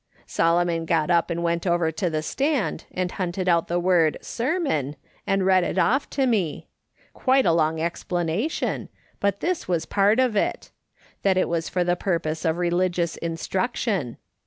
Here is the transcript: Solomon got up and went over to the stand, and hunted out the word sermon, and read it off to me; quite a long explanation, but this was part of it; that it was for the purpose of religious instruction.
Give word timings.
Solomon 0.25 0.85
got 0.85 1.11
up 1.11 1.29
and 1.29 1.43
went 1.43 1.67
over 1.67 1.91
to 1.91 2.09
the 2.09 2.23
stand, 2.23 2.85
and 2.89 3.11
hunted 3.11 3.47
out 3.47 3.67
the 3.67 3.79
word 3.79 4.17
sermon, 4.19 4.95
and 5.27 5.45
read 5.45 5.63
it 5.63 5.77
off 5.77 6.09
to 6.09 6.25
me; 6.25 6.67
quite 7.13 7.45
a 7.45 7.51
long 7.53 7.79
explanation, 7.79 8.89
but 9.19 9.41
this 9.41 9.67
was 9.67 9.85
part 9.85 10.19
of 10.19 10.35
it; 10.35 10.71
that 11.21 11.37
it 11.37 11.47
was 11.47 11.69
for 11.69 11.83
the 11.83 11.95
purpose 11.95 12.45
of 12.45 12.57
religious 12.57 13.15
instruction. 13.17 14.17